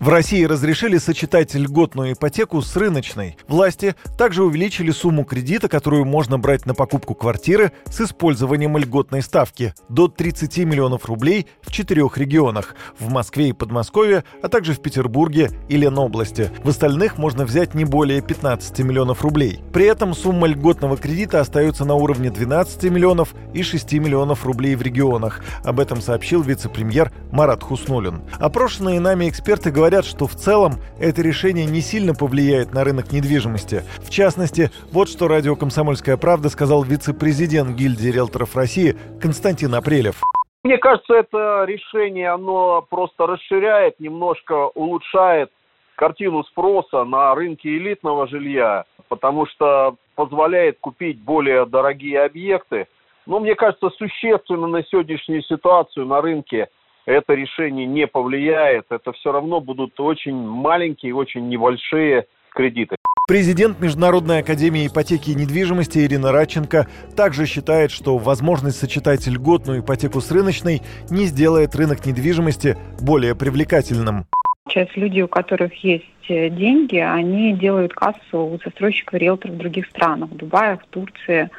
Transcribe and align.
В 0.00 0.08
России 0.08 0.44
разрешили 0.44 0.96
сочетать 0.96 1.54
льготную 1.54 2.14
ипотеку 2.14 2.62
с 2.62 2.74
рыночной. 2.74 3.36
Власти 3.48 3.94
также 4.16 4.42
увеличили 4.42 4.92
сумму 4.92 5.26
кредита, 5.26 5.68
которую 5.68 6.06
можно 6.06 6.38
брать 6.38 6.64
на 6.64 6.72
покупку 6.72 7.14
квартиры 7.14 7.72
с 7.84 8.00
использованием 8.00 8.78
льготной 8.78 9.20
ставки 9.20 9.74
до 9.90 10.08
30 10.08 10.56
миллионов 10.60 11.04
рублей 11.04 11.48
в 11.60 11.70
четырех 11.70 12.16
регионах– 12.16 12.76
в 12.98 13.10
Москве 13.10 13.50
и 13.50 13.52
Подмосковье, 13.52 14.24
а 14.42 14.48
также 14.48 14.72
в 14.72 14.80
Петербурге 14.80 15.50
и 15.68 15.76
Ленобласти. 15.76 16.50
В 16.64 16.70
остальных 16.70 17.18
можно 17.18 17.44
взять 17.44 17.74
не 17.74 17.84
более 17.84 18.22
15 18.22 18.78
миллионов 18.78 19.20
рублей. 19.20 19.60
При 19.70 19.84
этом 19.84 20.14
сумма 20.14 20.46
льготного 20.46 20.96
кредита 20.96 21.40
остается 21.40 21.84
на 21.84 21.94
уровне 21.94 22.30
12 22.30 22.84
миллионов 22.84 23.34
и 23.52 23.62
6 23.62 23.92
миллионов 23.92 24.46
рублей 24.46 24.76
в 24.76 24.80
регионах. 24.80 25.44
Об 25.62 25.78
этом 25.78 26.00
сообщил 26.00 26.40
вице-премьер 26.40 27.12
Марат 27.32 27.62
Хуснулин. 27.62 28.22
Опрошенные 28.38 28.98
нами 28.98 29.28
эксперты 29.28 29.70
говорят, 29.70 29.89
говорят, 29.90 30.06
что 30.06 30.28
в 30.28 30.36
целом 30.36 30.74
это 31.00 31.20
решение 31.20 31.66
не 31.66 31.80
сильно 31.80 32.14
повлияет 32.14 32.72
на 32.72 32.84
рынок 32.84 33.10
недвижимости. 33.10 33.82
В 33.98 34.08
частности, 34.08 34.70
вот 34.92 35.08
что 35.08 35.26
радио 35.26 35.56
«Комсомольская 35.56 36.16
правда» 36.16 36.48
сказал 36.48 36.84
вице-президент 36.84 37.76
гильдии 37.76 38.12
риэлторов 38.12 38.54
России 38.54 38.94
Константин 39.20 39.74
Апрелев. 39.74 40.22
Мне 40.62 40.78
кажется, 40.78 41.14
это 41.14 41.64
решение, 41.66 42.30
оно 42.30 42.86
просто 42.88 43.26
расширяет, 43.26 43.98
немножко 43.98 44.68
улучшает 44.76 45.50
картину 45.96 46.44
спроса 46.44 47.02
на 47.02 47.34
рынке 47.34 47.76
элитного 47.76 48.28
жилья, 48.28 48.84
потому 49.08 49.46
что 49.46 49.96
позволяет 50.14 50.78
купить 50.80 51.18
более 51.18 51.66
дорогие 51.66 52.22
объекты. 52.22 52.86
Но 53.26 53.40
мне 53.40 53.56
кажется, 53.56 53.90
существенно 53.98 54.68
на 54.68 54.84
сегодняшнюю 54.84 55.42
ситуацию 55.42 56.06
на 56.06 56.20
рынке– 56.20 56.68
это 57.06 57.34
решение 57.34 57.86
не 57.86 58.06
повлияет. 58.06 58.86
Это 58.90 59.12
все 59.12 59.32
равно 59.32 59.60
будут 59.60 59.98
очень 60.00 60.36
маленькие, 60.36 61.14
очень 61.14 61.48
небольшие 61.48 62.26
кредиты. 62.50 62.96
Президент 63.28 63.80
Международной 63.80 64.40
академии 64.40 64.88
ипотеки 64.88 65.30
и 65.30 65.36
недвижимости 65.36 66.00
Ирина 66.00 66.32
Радченко 66.32 66.88
также 67.16 67.46
считает, 67.46 67.92
что 67.92 68.18
возможность 68.18 68.78
сочетать 68.78 69.26
льготную 69.28 69.82
ипотеку 69.82 70.20
с 70.20 70.32
рыночной 70.32 70.80
не 71.10 71.26
сделает 71.26 71.76
рынок 71.76 72.04
недвижимости 72.04 72.76
более 73.00 73.36
привлекательным. 73.36 74.26
Сейчас 74.68 74.88
люди, 74.96 75.20
у 75.20 75.28
которых 75.28 75.72
есть 75.84 76.04
э, 76.28 76.48
деньги, 76.48 76.96
они 76.96 77.52
делают 77.54 77.92
кассу 77.92 78.46
у 78.46 78.58
застройщиков 78.64 79.14
риэлторов 79.14 79.54
в 79.54 79.58
других 79.58 79.86
странах, 79.86 80.30
в 80.30 80.36
Дубае, 80.36 80.78
в 80.78 80.86
Турции, 80.86 81.50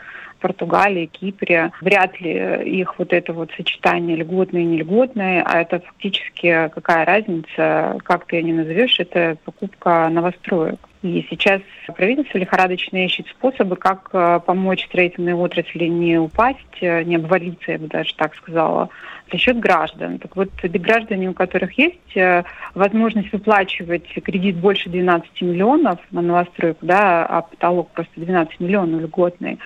Португалии, 0.41 1.05
Кипре. 1.05 1.71
Вряд 1.81 2.19
ли 2.19 2.79
их 2.79 2.99
вот 2.99 3.13
это 3.13 3.31
вот 3.33 3.51
сочетание 3.55 4.17
льготное 4.17 4.61
и 4.61 4.65
нельготное, 4.65 5.43
а 5.45 5.61
это 5.61 5.79
фактически 5.79 6.69
какая 6.73 7.05
разница, 7.05 7.97
как 8.03 8.25
ты 8.25 8.37
ее 8.37 8.43
не 8.43 8.53
назовешь, 8.53 8.99
это 8.99 9.37
покупка 9.45 10.09
новостроек. 10.09 10.79
И 11.01 11.25
сейчас 11.31 11.61
правительство 11.95 12.37
лихорадочно 12.37 13.03
ищет 13.03 13.27
способы, 13.27 13.75
как 13.75 14.09
э, 14.13 14.39
помочь 14.45 14.85
строительной 14.85 15.33
отрасли 15.33 15.85
не 15.85 16.19
упасть, 16.19 16.59
э, 16.79 17.01
не 17.03 17.15
обвалиться, 17.15 17.71
я 17.71 17.79
бы 17.79 17.87
даже 17.87 18.13
так 18.15 18.35
сказала, 18.35 18.89
за 19.31 19.39
счет 19.39 19.59
граждан. 19.59 20.19
Так 20.19 20.35
вот, 20.35 20.49
граждане, 20.61 21.29
у 21.29 21.33
которых 21.33 21.75
есть 21.79 22.15
э, 22.15 22.43
возможность 22.75 23.33
выплачивать 23.33 24.13
кредит 24.23 24.57
больше 24.57 24.89
12 24.89 25.41
миллионов 25.41 25.99
на 26.11 26.21
новостройку, 26.21 26.85
да, 26.85 27.25
а 27.25 27.41
потолок 27.41 27.89
просто 27.91 28.13
12 28.17 28.59
миллионов 28.59 29.01
льготный, 29.01 29.57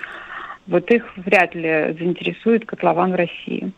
вот 0.66 0.90
их 0.90 1.04
вряд 1.16 1.54
ли 1.54 1.96
заинтересует 1.98 2.66
котлован 2.66 3.12
в 3.12 3.16
России. 3.16 3.72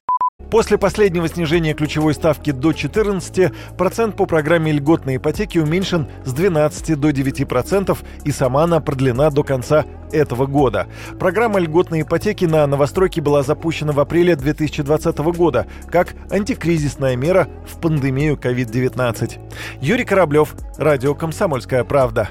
После 0.51 0.79
последнего 0.79 1.29
снижения 1.29 1.75
ключевой 1.75 2.15
ставки 2.15 2.53
до 2.53 2.73
14, 2.73 3.53
процент 3.77 4.17
по 4.17 4.25
программе 4.25 4.73
льготной 4.73 5.17
ипотеки 5.17 5.59
уменьшен 5.59 6.07
с 6.25 6.33
12 6.33 6.99
до 6.99 7.11
9% 7.11 7.99
и 8.25 8.31
сама 8.31 8.65
она 8.65 8.81
продлена 8.81 9.29
до 9.29 9.43
конца 9.43 9.85
этого 10.11 10.47
года. 10.47 10.87
Программа 11.19 11.61
льготной 11.61 12.01
ипотеки 12.01 12.47
на 12.47 12.67
новостройки 12.67 13.21
была 13.21 13.43
запущена 13.43 13.93
в 13.93 14.01
апреле 14.01 14.37
2020 14.37 15.19
года 15.19 15.67
как 15.91 16.15
антикризисная 16.31 17.15
мера 17.15 17.49
в 17.67 17.79
пандемию 17.79 18.37
COVID-19. 18.37 19.39
Юрий 19.83 20.05
Кораблев, 20.07 20.55
Радио 20.79 21.15
«Комсомольская 21.15 21.85
правда». 21.85 22.31